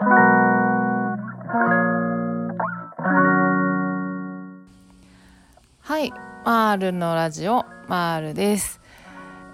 [0.00, 0.04] は
[5.98, 6.12] い
[6.44, 8.80] マールのラジオマールです。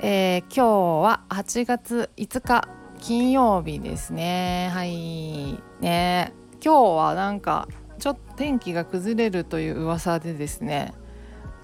[0.01, 0.67] えー、今日
[1.03, 2.69] は8月5日
[3.01, 4.69] 金曜日ですね。
[4.75, 5.59] はい。
[5.81, 6.35] ね。
[6.63, 7.67] 今日はなんか
[7.99, 10.93] ちょっと天気が崩れるという噂でですね。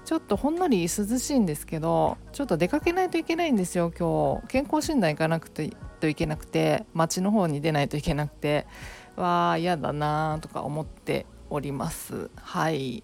[0.05, 0.87] ちょっとほんのり涼
[1.19, 4.47] しいんですけどちょっと出かけないといけないんですよ今日。
[4.47, 5.69] 健康診断行かなくて
[6.01, 8.67] といけなくて町の方に出ないといけなくて
[9.15, 12.29] わあ嫌だなとか思っております。
[12.35, 13.03] はい。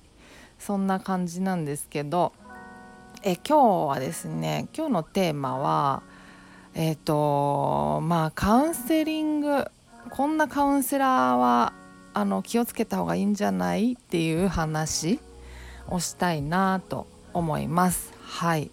[0.60, 2.34] そんな感じなんですけど
[3.22, 6.02] え今日はですね今日のテーマは
[6.74, 9.66] えっ、ー、とまあカウンセリング
[10.10, 11.74] こんなカウンセラーは
[12.14, 15.20] あの気をつけた方がいいんじゃないっていう話
[15.88, 18.12] をしたいなと思います。
[18.24, 18.72] はい。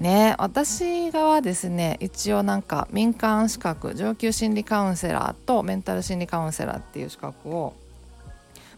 [0.00, 7.74] ね私がはですね一応なんか民間資格上級心理カウンセラーとメンタル心理カウンセラーっていう資格を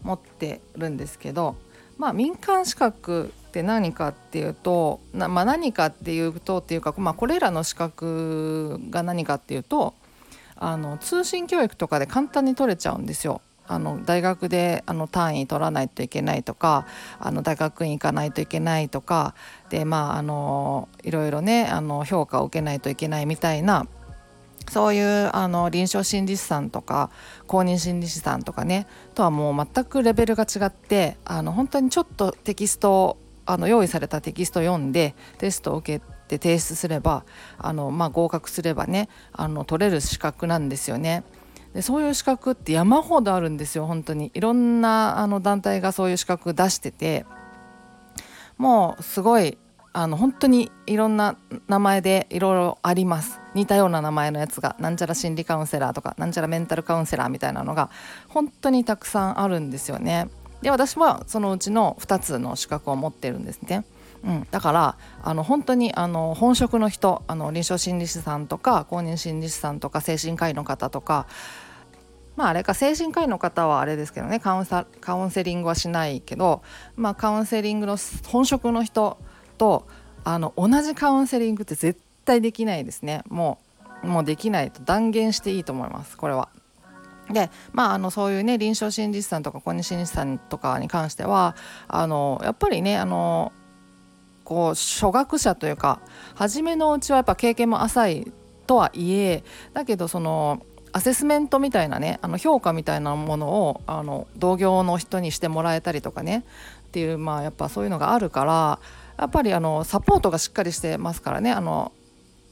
[0.01, 1.55] 持ってるんですけど
[1.97, 9.93] まあ民間資格って何かっていうとな、まあ、何かっていうとっていうか、まあ、これらの資格が何かっていうと
[10.55, 13.41] あの通信教育とかで簡単に取れちゃうんですよ。
[13.69, 16.87] あの大学であの単位取らないといけないとか
[17.19, 19.35] あの大学院行かないといけないとか
[19.69, 23.87] でまああのいろいろねあの評価を受けないといけないみたいな
[24.69, 27.11] そういうあの臨床心理士さんとか
[27.45, 37.23] 公認心理師さんとかねとはもう全くレベルが違ってあの本当にちょっとテキストあの用意されたテキスト読んでテストを受けて提出すれば
[37.59, 41.23] あの、まあ、合格すればねあの取れる資格なんですよね。
[41.73, 44.31] でそういう資格って山ほどあるんですよ本当に。
[44.33, 47.25] いろんなあの団体がそういう資格出してて。
[48.59, 49.57] もうすごい
[49.93, 53.39] あの本当にいろんな名前でいろいろあります。
[53.55, 57.89] 似たような名前のやつがなんちゃら心理カウンセラーとかなんちゃらメンタルカウンセラーみたいなのが
[58.27, 60.29] 本当にたくさんあるんですよね。
[60.61, 63.85] で私はそのうちの2つの資格を持ってるんですね。
[64.23, 71.25] うん、だからあの本当にあの本職の人あの臨床心理士さんとか公認心理士さんとか精神科医の方とか
[72.35, 76.63] まああれか精神科医の方はあれですけどねカウンサカウンセリングはしないけど、
[76.95, 77.97] まあ、カウンセリングの
[78.27, 79.17] 本職の人
[79.57, 79.87] と
[80.23, 83.59] あの同じカウンセリングって絶対できないですねも
[84.03, 86.49] うもうできないと断言していいと思いますこれは。
[87.29, 91.55] でまあ、あのそういうね臨床心理士さんとか公認心理士さんとかに関しては
[91.87, 93.51] あのやっぱりねあの
[94.49, 96.01] こう初学者というか
[96.33, 98.31] 初めのうちはやっぱ経験も浅い
[98.65, 99.43] とはいえ
[99.73, 106.45] だけどそのアセスメントみたいなねあの評価みたいなものをあの同業の人にしてもらえたりとかね
[106.87, 108.79] っていうまあやっぱそういうのがあるから
[109.19, 111.91] やっぱりあのサポートがしっかりしてますからねあの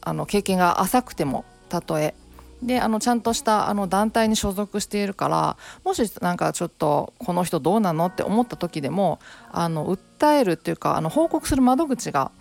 [0.01, 2.13] あの経験が浅くてもたとえ
[2.61, 9.19] であのちゃんとしたあの団体に所属しているからもしなんかちょっとこの人どうなのって思った時でも
[9.51, 12.31] あの訴えるっていうかあの報告する窓口が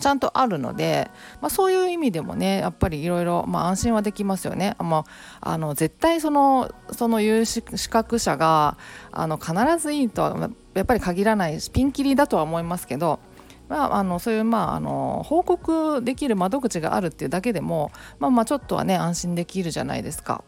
[0.00, 4.76] ちゃんとあるので、まあ、そういう意味でもねやっぱりいろいろ安心はできますよね。
[4.78, 5.04] ま
[5.40, 8.76] あ、あの絶対そのその有資格者が
[9.12, 13.20] あの必ずいいとはやっぱり限らないしピンキリだとは思いますけど
[13.68, 20.44] まあ、あのそういう、まあ、あの報告できる窓口があるっていうだけでも、まあ、まあちょっとはね安心できるじゃないですか。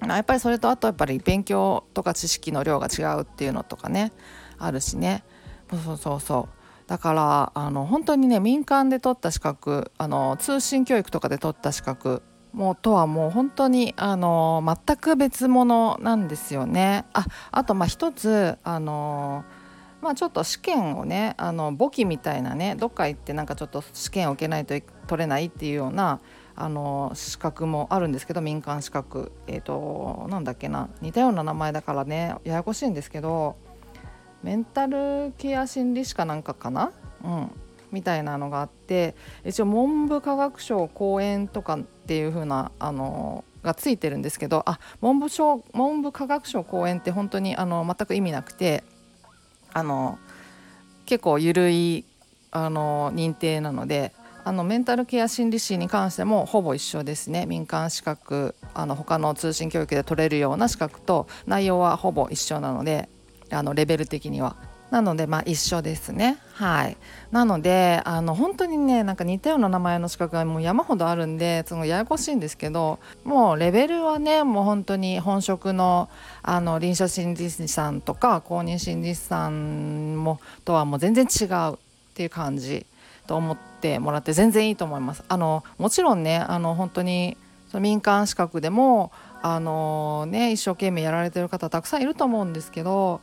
[0.00, 4.12] やっぱりそれとあとやっぱり勉強とか知識の量が違うっていうのとかね
[4.58, 5.24] あるしね
[5.70, 17.04] そうそうそうだからあの本当にね民間で取った資格あの通信教育とかで取った資格もとはもう本当にあの全く別物なんですよね。
[17.12, 19.44] ああとまあ一つあの
[20.06, 24.74] まあ、ちょっと試験をねあの簿記みたいなねどっか行ってなんかちょっと試験を受けないと
[25.08, 26.20] 取れないっていうような
[26.54, 29.32] あの資格もあるんですけど民間資格。
[29.48, 30.88] えっ、ー、となんだっけな。
[31.00, 33.56] 似たような名前だからねややこしいんですけど
[34.44, 36.92] メンタルケア心理士かなんかかな？
[37.24, 37.50] うん。
[37.90, 48.84] みたいなのがあって一応文部科学省講演とかっていう風なあのがついてるんですけどあ文部省文部科学省講演って本当にあの全く意味なくて
[49.76, 50.18] あの
[51.04, 52.06] 結構緩い
[52.50, 57.44] あの認定なのであのメンタルケア心理士に関してもほぼ一緒ですね。
[57.44, 63.10] 民間資格あの他の通信教育で取れるような資格と内容はほぼ一緒なので
[63.50, 64.56] あのレベル的には。
[64.90, 66.38] なのでまあ一緒ですね。
[66.54, 66.96] はい。
[67.32, 76.08] なのであの本当にねなんか似たような名前の資格がもう山ほどあるんでそのややこしいんですけどもうレベルはねもう本当に本職の
[76.42, 81.76] あの臨床心理士さんとか公認心理師さんもとはもう全然違うっ
[82.14, 82.86] ていう感じ
[83.26, 85.24] と思ってもらって全然いいと思います。
[85.28, 87.36] あのもちろんねあの本当に
[87.74, 89.10] 民間資格でも
[89.42, 93.20] あのね一生懸命やられてる方たくさんいると思うんですけど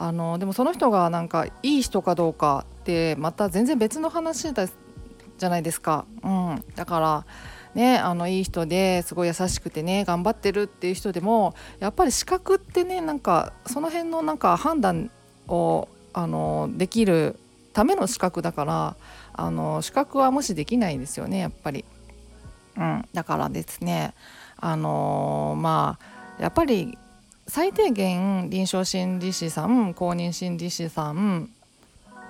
[0.00, 6.06] あのでもその人がなんかいい人かどうかってまた全然別の話だじゃないですか。
[6.22, 7.26] うん、だから
[7.74, 15.10] ね、あのいい人ですごい優しくてね頑張ってるっていう人でもやっぱり資格ってねなんかその辺のなんか判断
[15.48, 17.38] をあのできる
[17.72, 18.96] ための資格だから
[19.34, 21.84] あの資格は無視できないんですよねやっぱり。
[22.76, 24.14] うん、だからですね
[24.56, 25.98] あのま
[26.38, 26.96] あやっぱり
[27.48, 31.50] 最低限臨床心理士さん公認心理士さん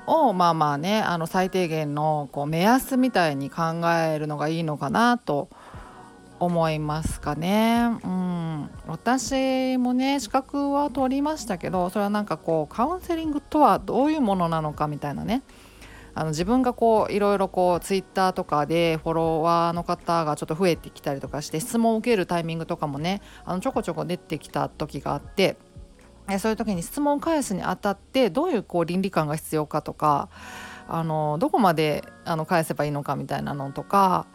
[0.06, 5.48] をまあまあねあの最低限のこう目安みたいに考えるのがいいのかなと
[6.38, 7.98] 思いますかね。
[8.04, 15.42] うん、私もね資格は取りましたけどそれはなんかこうカウンセリングとはどういうものなのかみたいなね
[16.18, 25.56] あの自分がこういろいろこうツイッターとかでフォロワーの方がちょっと増えてきたりとかして質問を受けるタイミングとかもねあのちょこちょこ出てきた時があって
[26.40, 30.28] そういう時に質問を返すにあたってどういうこう倫理観が必要かとか
[30.88, 34.26] あのどこまであの返せばいいのかみたいなのとか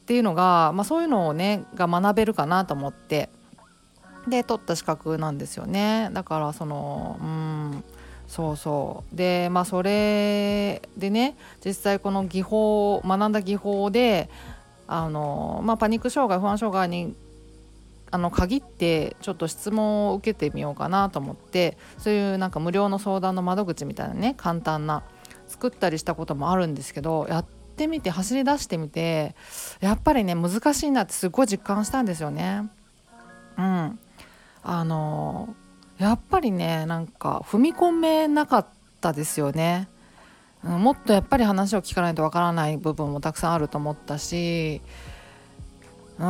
[0.00, 3.30] っていうのが、まあ、そういうのをねが学べるかなと思って。
[4.28, 6.08] で取った資格なんですよね。
[6.12, 7.84] だからそのうん。
[8.32, 14.30] そうそうでまあそれでね実際この技法学んだ技法で
[14.88, 17.14] あの、まあ、パニック障害不安障害に
[18.10, 25.02] あの限ってちょっと質問を受けてみようかなと思ってそういうなんか無料の相談の窓口みたいなね簡単な
[25.46, 27.44] 作ったりしたこともあるんですけどやっ
[27.76, 29.34] てみて走り出してみて
[29.80, 32.70] やっぱりね難しいなってすごい実感したんですよね。
[33.58, 33.98] うん、
[34.62, 35.54] あの
[36.02, 38.66] やっぱりねなんか踏み込めなかっ
[39.00, 39.88] たですよね。
[40.64, 44.80] うんもっとやっぱり話を聞かないとわからない部分もたくさんあると思ったし
[46.18, 46.24] うん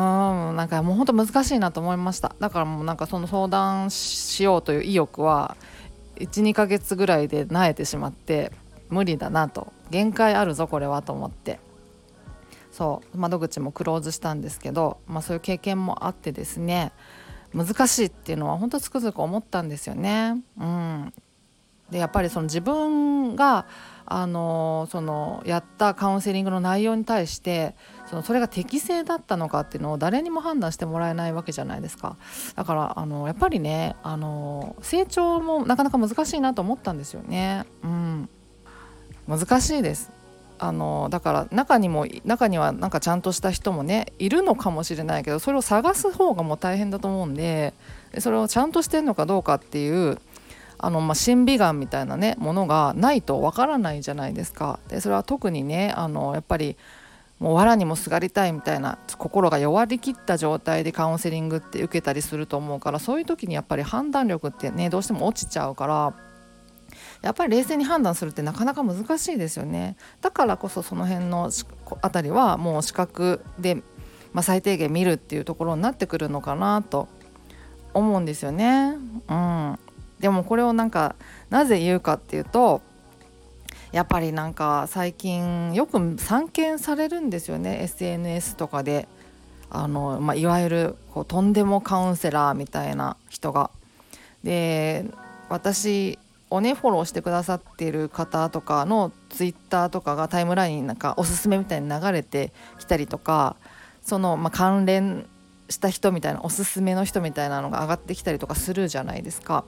[0.57, 2.35] なんかもうほんと難しいなと思いました。
[2.39, 5.57] だからもうなんかその相談しようという意欲は
[6.17, 8.53] 12ヶ月ぐらいで萎えてしまって
[8.89, 9.73] 無理だなと。
[9.91, 11.61] 限界あるぞこれはと思って。
[12.71, 13.19] そう。
[13.19, 16.93] 窓口もクローズしたんですけど、まあ、そういう経験もあってですね
[17.55, 20.43] 難しいっていうのは本当つくづく思ったんですよね。
[20.59, 21.13] うん、
[21.91, 23.67] でやっぱりその自分が
[24.07, 27.75] あのそのやったカウンセリングの内容に対して
[28.07, 32.17] そのそれが適正だったのかっていうのを誰にも判断してもらえないわけじゃないですか
[32.57, 37.65] だからあのやっぱりねあの成長もなかなか難しいなと思ったんですよね。
[37.85, 38.29] うん、
[39.29, 40.11] 難しいです
[40.63, 47.75] あのだから中にも中にはなんかちゃんとした人もねいるのかもしれないけどそれを探す方がもう大変だと思うんで
[48.19, 50.21] それをちゃんとしてるのかどうかっていう
[50.79, 54.79] あの、まあ、審美眼みたいなねものがないとわからないじゃないですか。
[54.87, 56.77] でそれは特にねあのやっぱり
[57.41, 66.15] もう藁にもすがりたいみたいな心が弱りきった状態でカウンセリングって受けたりすると思うからそういう時にやっぱり判断力ってねどうしても落ちちゃうから
[67.23, 71.51] やっぱり冷静に判断するってなかなか難しいですよねだからこそその辺の
[72.01, 73.77] あたりはもう視覚で、
[74.33, 77.09] まあ、最低限見るっていうところになってくるのかなと
[77.95, 78.97] 思うんですよね。
[79.29, 79.79] うん、
[80.19, 81.15] でもこれをなんか
[81.51, 82.81] なぜ言うかっていうと
[83.93, 89.07] やっぱりなんか最近よく散見されるんですよね SNS とかで
[89.69, 93.71] あの、まあ、いわゆるこうとんでもカウンセラーみたいな人が。
[94.43, 95.05] で
[95.49, 96.19] 私
[96.53, 103.57] をねフォローしてくださっている方とかのツイッターとかがタイムラインになんかおすすめみたいに流れてきたりとか
[104.03, 105.27] その、まあ、関連
[105.71, 109.65] した人みたいなおすすめの人みたいなのが上がってきたりとかするじゃないですか。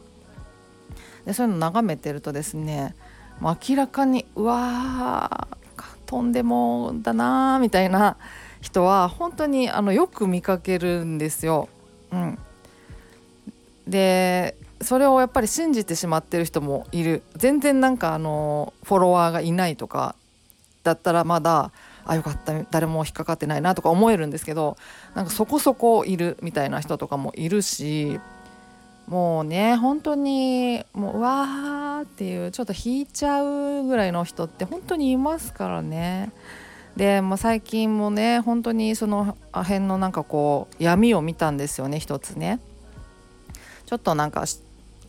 [1.24, 2.94] でそういうの眺めてるとですね
[3.40, 5.56] 明らかにうわー
[6.06, 8.18] とんでもだなーみたいな
[8.60, 11.68] 人は本当にあのよく見かけるんですよ。
[12.12, 12.38] うん、
[13.86, 20.14] でそれをやっぱり信じてしまってる人もいる全然なんかあのフォロワーがいないとか
[20.82, 21.72] だったらまだ
[22.04, 24.76] あよかった誰も引っかかってないなとか思えるんですけど
[25.14, 28.20] なんかそこそこいるみたいな人とかもいるし
[29.06, 36.32] もうね本当にもううわーっていうちょっと引いちゃうぐらいの人って本当にいますからね。
[36.96, 42.60] で、まあ、最近もね本当にその辺のなんかこう闇を見たんですよね一つね。
[43.86, 44.44] ちょっとなんか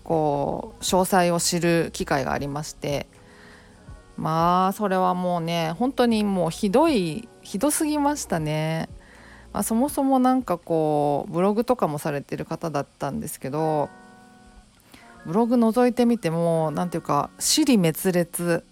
[0.03, 3.07] こう詳細を知る機会がありまして
[4.17, 8.89] まあそれはもうね本当にもうひどいひどすぎましたね。
[9.53, 13.87] まあ、そもそも何かこうブログとかもされてる方だったんですけど
[15.25, 18.65] ブログ覗いてみても何ていうか尻滅裂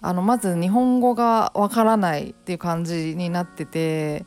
[0.00, 4.24] あのまず日本語がわからないっていう感じになってて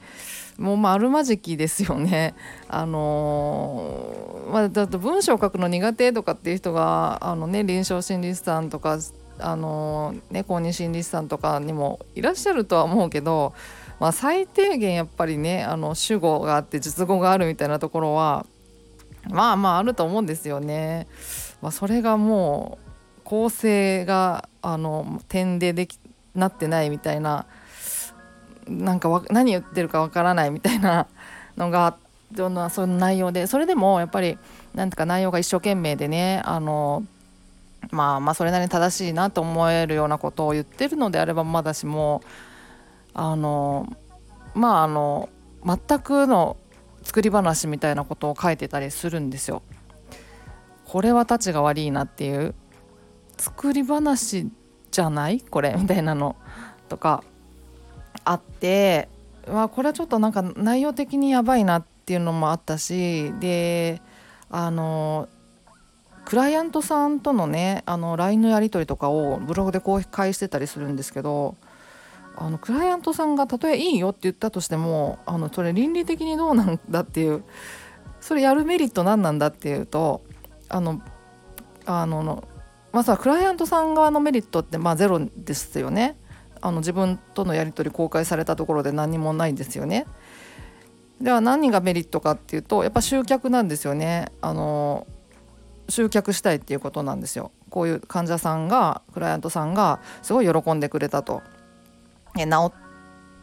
[0.57, 2.33] もうまあるまじきですよね。
[2.69, 8.97] あのー、まあ、だって文章を書くの苦手とかっていう人があの、ね、臨床心理士さんとか、
[9.39, 13.53] あのー、ね、公認心理師さんとかにもいらっしゃるとは思うけど、
[14.00, 18.45] まあ、最低限やっぱりねあの主語があって述語があるみたいなところは
[19.29, 21.07] まあまああると思うんですよね。
[21.62, 22.77] まあ、それがも
[23.17, 26.00] う構成があの点ででき
[26.35, 27.45] なってないみたいな
[28.67, 31.07] なんか何言ってるかわからないみたいな
[31.57, 31.98] のが
[32.31, 34.38] どんなそういう内容でそれでもやっぱり
[34.74, 37.05] なんていうか内容が一生懸命でねあの
[37.91, 42.22] まあまあそれなりに正しいなと思えるようなことを言ってるのであればまだしも
[43.13, 43.95] あの
[44.53, 45.29] まああの
[45.63, 46.57] 全くの
[47.03, 49.62] 作り話みたいなことを書いてたりするんですよ。
[50.86, 52.55] これはたちが悪いなっていう。
[53.38, 54.50] 作り話
[54.91, 55.41] じゃない？
[55.41, 55.75] これ。
[55.77, 56.36] みたいなの
[56.88, 57.24] とか。
[58.24, 59.10] あって
[59.48, 64.01] わこれはちょっとなんか内容的にやばいなっていうのもあったしで
[64.50, 65.27] あの
[66.25, 71.55] クライアントさんとのねあの LINE のやり取りとかをブログで公開してたりするんですけど
[72.38, 77.43] あのクライアントさんがたとえいいよって言ったとしてもあのそれ倫理的にどうなんだっていう
[78.19, 80.24] それやるメリット何なんだっていうと
[80.67, 81.01] あの
[81.86, 82.48] あの
[82.91, 86.17] まずはクライアントさん側のメリットってまあゼロですよね。
[86.65, 90.07] あの自分とのやり取り公開されたところで何もないんですよね。
[91.22, 94.31] では何がメリットかっていうとやっぱ集客なんですよね。
[94.41, 95.05] あの
[95.88, 97.51] 集客したいっていうことなんですよ。
[97.69, 101.43] こういう患者さんがクライアントさんがすごい喜んでくれたと。
[102.36, 102.72] 治っ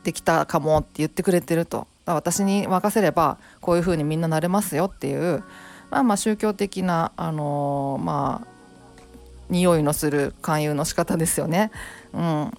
[0.02, 1.87] てきたかもって言ってくれてると。
[2.07, 5.45] 私に任せればこういうふうにみんななれますよっていう
[5.91, 8.52] まあまあ宗教的なあのー、まあ
[9.49, 11.71] 匂いのする勧誘の仕方ですよね。
[12.12, 12.50] うん、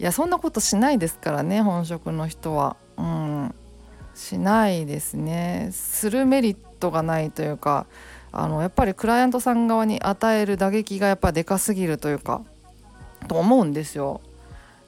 [0.00, 2.78] いやそんなことしないですからね本職の人は。
[2.96, 3.54] うん、
[4.14, 7.86] しないですねするメリットがないというか
[8.32, 12.40] あのやっぱりクライアントさん側に与える打撃がやっぱでかすぎるというか
[13.28, 14.22] と思うんですよ。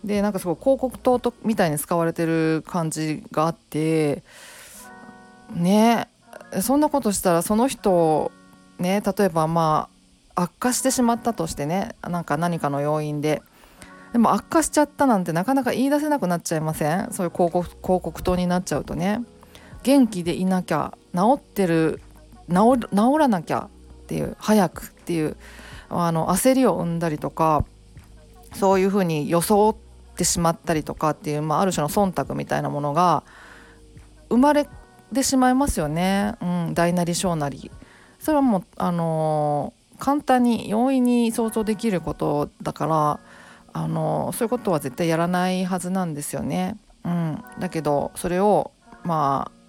[0.03, 4.23] でなんかすごい広告塔とみたいに使われてる感じがあって
[5.55, 6.09] ね
[6.63, 8.33] そんなことしたらその人
[8.79, 9.89] ね例えばま
[10.35, 13.43] あ悪化してしまったとしてねなんか何かの要因で
[14.13, 17.13] でも悪化しちゃったなんてなかなか言い出せなくなっちゃいません？
[17.13, 19.23] そういう広告広告塔になっちゃうとね。
[19.83, 22.01] 元気でいなきゃ治ってる
[22.49, 22.79] 治
[23.19, 23.69] らなきゃ
[24.03, 25.37] っていう早くっていう
[25.89, 27.65] あの焦りを生んだりとか
[28.55, 29.77] そういうふうに装っ
[30.17, 33.25] てしまったりとかっていう、まあ、ある種の忖度みたいなものが
[34.29, 34.69] 生まれ
[35.15, 37.71] てしまいますよね、うん、大なり小なり。
[38.21, 43.21] それはもう、あのー、簡単に容易に想像できることだから
[43.73, 46.77] あのそういうことは絶対やらないはずなんですよね。
[47.05, 48.73] うん、だけどそれを
[49.05, 49.63] まあ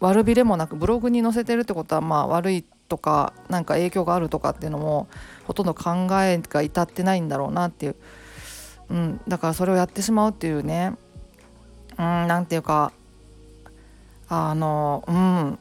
[0.00, 5.08] 悪びれもなくブログに載せてるってことはまあ悪いとかなんか影響があるとかっていうのも
[5.44, 7.96] ほとんど考えが至ってないんだろうなっていう、
[8.90, 10.96] うん、だからそれをやってしまうっていうね。
[11.98, 12.46] うん。
[12.46, 12.92] ていうか
[14.28, 15.58] あのうん。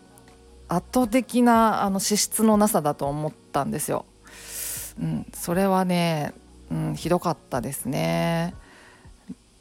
[0.69, 4.05] 圧倒的なあの資質のなさだと思ったんですよ。
[4.99, 6.33] うん、それはね
[6.73, 8.55] うん、ひどかったですね。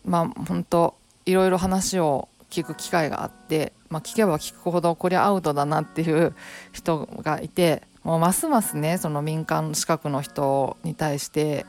[0.04, 0.94] まあ本当
[1.26, 6.34] いろいろ話を聞く機会があって、まあ、聞けば聞くほどこりゃアウトだなっていう
[6.72, 11.64] 人がいてもうますますねその民間資格の人に対して、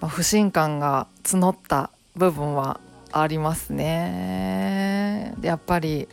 [0.00, 2.80] まあ、不信感が募った部分は
[3.12, 5.34] ありますね。
[5.42, 6.08] やっぱり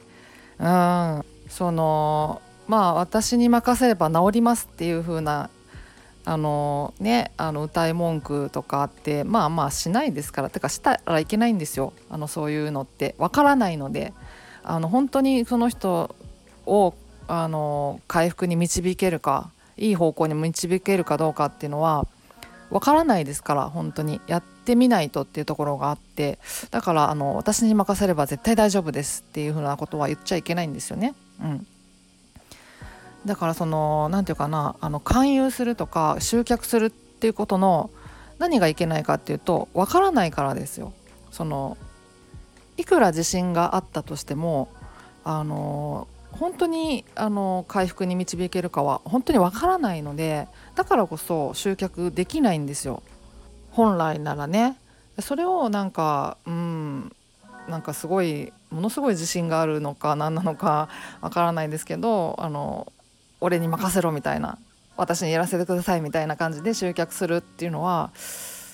[0.60, 5.50] うんそのまあ私に任せれば治りますっていう風な
[6.25, 11.94] あのねあの歌い文句とかってまあまあしないですからてかしたらいけないんですよ。
[12.10, 13.15] あのそういうのって。
[13.18, 14.13] わからないので。
[14.65, 16.15] あの本当にその人
[16.65, 16.94] を
[17.27, 22.08] あの回復に導けるかいい方向に導けるかどうかっていうのは
[22.70, 24.22] わからないですから本当に。
[24.27, 26.39] やってみないとっていうところがあって。
[26.72, 31.13] だからあの私に任せれば絶対大丈夫ですっていうふうなことは言っちゃいけないんですよね。
[31.42, 31.68] うん。
[33.25, 37.89] だからその何て言うかなあの勧誘するとか集客するっていうことの
[38.39, 40.94] 何がいけないかっていうと分からないからですよ。
[41.32, 41.77] その
[42.77, 44.68] いくら自信があったとしても
[45.24, 53.03] あの本当にあの回復に導けるかは本当に分からないのでだからこそ集客できないんですよ
[53.72, 54.77] 本来ならね。
[55.20, 57.15] それをなんかうん
[57.70, 60.89] なんかすごいものすごい自信があるのか何なのか
[61.22, 62.92] わからないですけどあの
[63.44, 64.58] 俺に任せろみたいな
[64.96, 68.12] 私にやらせてくださいみたいな感じで集客するっていうのは、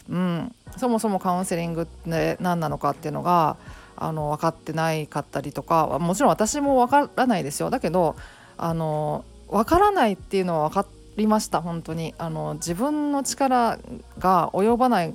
[0.07, 3.57] うん、そもそもカウンセリングって何なのかっていうのが
[3.97, 7.71] あの分かってないかったりとかもちろん私も分からないですよ。
[7.71, 8.15] だけど
[8.57, 10.85] あの分からないっていうのは分か
[11.17, 12.13] りました本当に。
[12.19, 13.79] あの自分の力
[14.19, 15.13] が及ばないっ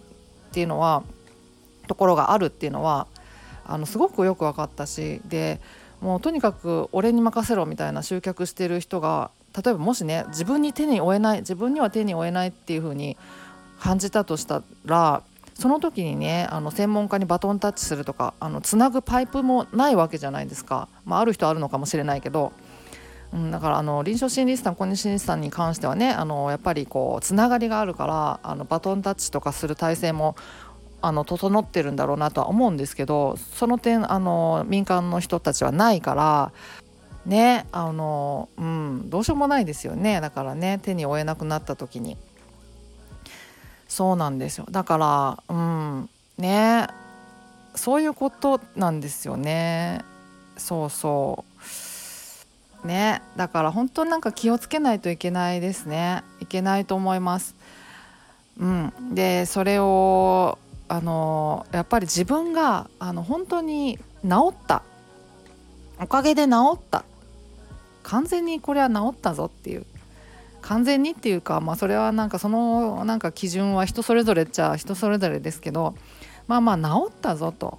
[0.52, 1.04] ていうのは
[1.86, 3.06] ところがあるっていうのは
[3.64, 5.60] あのすごくよく分かったしで
[6.00, 13.16] もうとにかく俺に任せろみたいな集客してる人が例えばもしね自分に手に負えない自分には手に負えないっていう風に
[13.80, 15.22] 感じたとしたら
[15.54, 22.52] その時にねあの専門家にバトンタッチするとかあのつなぐパイプもないわけじゃないですか、まあ、ある人あるのかもしれないけど、
[23.32, 30.34] うん、だからあの臨床心理士さん公認心理士さんに関してはねあのやっぱりこうつながりがあるからあのバトンタッチとかする体制も
[31.00, 36.52] あの整ってるんだろうなとは思うんですけどその点あの民間の人たちはないから
[37.26, 40.20] ねあのうんどうしようもないですよね。
[40.20, 42.16] だからね手に負えなくなった時に。
[43.88, 44.66] そうなんですよ。
[44.70, 46.88] だからうんね
[47.74, 50.00] そういうことなんですよね。
[50.56, 51.44] そうそ
[52.84, 52.86] う。
[52.86, 56.22] ねだから本当なんか気をつけないといけないですね。
[56.40, 57.54] いけないと思います。
[58.58, 64.82] うんでそれをあのやっぱり自分があの本当に治った。
[66.00, 67.04] おかげで治った。
[68.04, 69.84] 完全にこれは治ったぞっていう
[70.62, 75.94] 完全にっていうか、まあ、それはなんかそのなんか基準は人それぞれっちゃ人それぞれですけど
[76.46, 77.78] まあまあ治ったぞと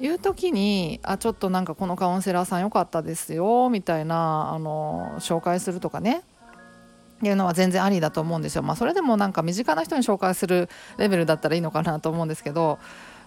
[0.00, 6.22] いう時にあちょっとなんかこのカウンセラーさん良かったですよみたいなあの紹介するとかね
[7.20, 8.62] っていうのは全然ありだと思うんですよ。
[8.62, 12.78] まあ、それでもなんか身近な人に紹介するレベルだったらいいのかなと思うんですけど、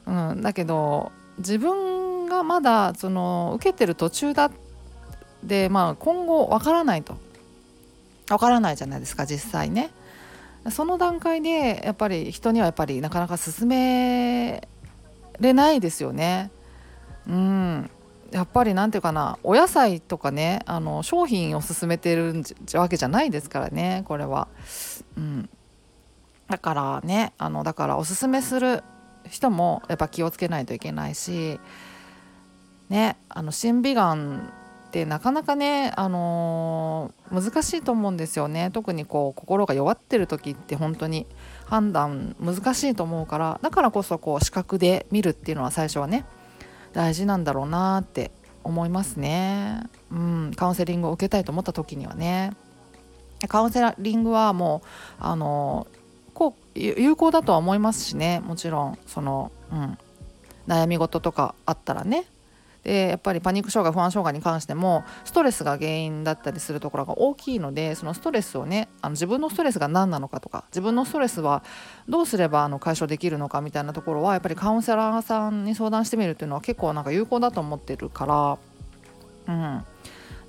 [0.07, 4.51] うん、だけど自分がまだその受けてる途中だっ
[5.43, 7.17] で、まあ、今後わからないと
[8.29, 9.91] わからないじゃないですか実際ね。
[10.71, 14.65] その段階でやっぱり人にはやっぱりなかなか進め
[15.39, 16.51] れないですよね。
[17.27, 17.89] うん
[18.31, 24.47] やっぱり何て言うかなお野菜とかねあの商品を勧めてるわけじゃないですからねこれは。
[25.17, 25.49] うん、
[26.49, 28.83] だからねあのだからおすすめする
[29.29, 31.59] 人もやっぱ気をつけないといけないし
[32.89, 34.51] ねあの審美眼
[34.93, 38.69] ってなかなかね、あのー、難しいと思うんですよね。
[38.71, 41.25] 特にこう心が弱ってる時って本当に
[41.65, 46.25] 判断難しいと思うからだからこそこう視覚で見るっていうのは最初はね
[46.91, 48.29] 大事なんだろうなって
[48.63, 49.81] 思いますね。
[50.11, 52.51] うん、カウンセリングを受けたいと思った時にはね。
[53.47, 54.87] カウンセリングはもう
[55.19, 55.87] あの
[56.35, 58.41] こう有効だとは思いますしね。
[58.45, 59.97] もちろんその、うん、
[60.67, 62.25] 悩み事とかあったらね。
[62.83, 71.63] でやっぱりパニック障害不安障害に関してもストレスが原因だったりするところが大きいのでそのストレスをねあの自分のストレスが何なのかとか自分のストレスは
[72.09, 78.25] どうすればあの解消できるのかみたいなところはやっぱりカウンセラーさんに相談してみるっていうのは結構なんか有効だと思ってるか
[79.47, 79.85] らうん。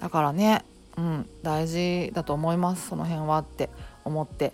[0.01, 0.65] だからね
[0.97, 3.71] うん大事だと思いますその辺はって
[4.05, 4.53] 思って。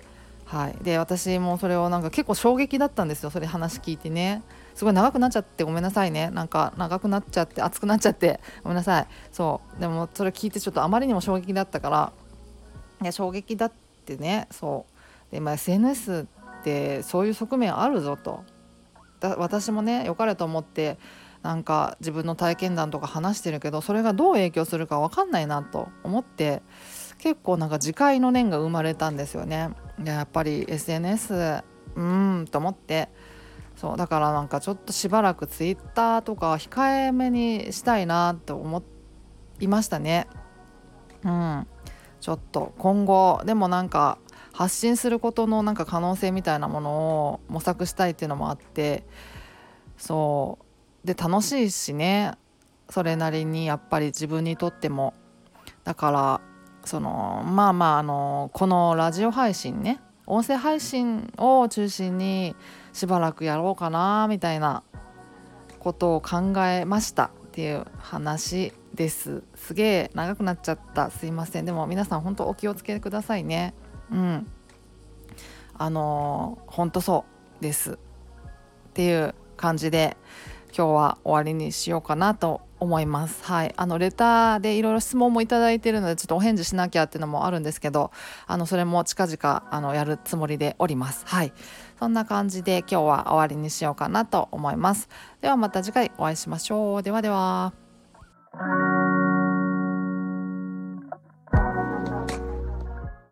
[0.50, 3.30] はい、で私もそれをなんか結構衝撃だったんですよ。
[3.30, 4.42] それ話聞いてね。
[4.74, 6.28] すごい長くなっちゃってごめんなさいね。
[6.30, 9.06] なんか長くなっちゃって熱くなっちゃってごめんなさい。
[9.30, 9.80] そう。
[9.80, 12.12] でもそれ聞いてちょっとあまりにも衝撃だったから。
[13.00, 13.72] いや衝撃だっ
[14.04, 14.48] てね。
[14.50, 14.86] そ
[15.30, 15.32] う。
[15.32, 16.26] で、ま、SNS
[16.60, 18.42] ってそういう側面あるぞと。
[19.20, 20.98] だ私もね良かれと思って
[21.42, 26.62] なんか自分の体験談とか話してるけどそれがどう影響するか分かんないなと思って
[27.18, 29.70] 結構なんか自戒の念が生まれたんですよね。
[30.04, 31.62] やっぱり SNS
[31.94, 33.08] うんと思って。
[33.76, 38.82] そうだからなんかちょっとしばらくツイッターとか控えめにしたいなと思
[39.58, 40.28] いましたね。
[41.24, 41.66] うん。
[42.20, 44.18] ちょっと今後でもなんか
[44.52, 49.06] 発信することのなんか可能性みたいなものを模索したいっていうのもあって。
[49.96, 50.58] そ
[51.04, 51.06] う。
[51.06, 52.32] で楽しいしね。
[52.90, 55.14] それなりにやっぱり自分にとっても。
[55.84, 56.40] だから
[56.84, 62.54] そのまあまああのこのラジオ配信ね音声配信を中心に
[62.92, 64.82] しばらくやろうかなみたいな
[65.78, 69.42] ことを考えましたっていう話です。
[69.54, 71.10] すげえ長くなっちゃった。
[71.10, 71.64] すいません。
[71.64, 73.74] でも皆さん本当お気をつけくださいね。
[74.12, 74.46] うん。
[75.74, 77.24] あの本当そ
[77.60, 77.92] うです。
[77.92, 77.96] っ
[78.92, 80.16] ていう感じで
[80.76, 83.44] 今日は終わりにしようかなと思います。
[83.44, 88.10] はい、あのレターでいろいろ質問もいただいているのでちょっとお返事しなきゃっていうのもあるんですけど
[88.46, 91.24] あのそれも近々あのやるつもりでおります。
[91.26, 91.52] はい
[91.98, 95.10] そんな感じで今日は終わりにしようかなと思います。
[95.42, 97.02] ではまた次回お会いしましょう。
[97.02, 97.74] ではでは。